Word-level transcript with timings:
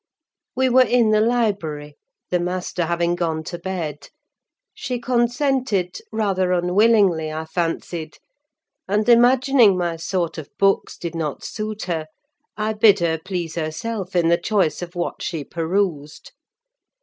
We 0.55 0.67
were 0.67 0.81
in 0.81 1.11
the 1.11 1.21
library, 1.21 1.95
the 2.31 2.39
master 2.39 2.85
having 2.87 3.13
gone 3.13 3.43
to 3.43 3.59
bed: 3.59 4.09
she 4.73 4.99
consented, 4.99 5.99
rather 6.11 6.53
unwillingly, 6.53 7.31
I 7.31 7.45
fancied; 7.45 8.17
and 8.87 9.07
imagining 9.07 9.77
my 9.77 9.97
sort 9.97 10.39
of 10.39 10.49
books 10.57 10.97
did 10.97 11.13
not 11.13 11.43
suit 11.43 11.83
her, 11.83 12.07
I 12.57 12.73
bid 12.73 12.97
her 12.97 13.19
please 13.23 13.53
herself 13.53 14.15
in 14.15 14.29
the 14.29 14.39
choice 14.39 14.81
of 14.81 14.95
what 14.95 15.21
she 15.21 15.43
perused. 15.43 16.31